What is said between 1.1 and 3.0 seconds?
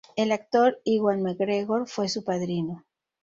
McGregor fue su padrino.